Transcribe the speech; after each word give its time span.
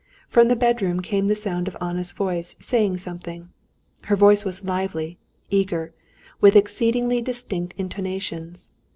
From 0.27 0.47
the 0.47 0.55
bedroom 0.55 1.03
came 1.03 1.27
the 1.27 1.35
sound 1.35 1.67
of 1.67 1.77
Anna's 1.79 2.11
voice 2.11 2.55
saying 2.59 2.97
something. 2.97 3.49
Her 4.05 4.15
voice 4.15 4.43
was 4.43 4.63
lively, 4.63 5.19
eager, 5.51 5.93
with 6.39 6.55
exceedingly 6.55 7.21
distinct 7.21 7.75
intonations. 7.77 8.71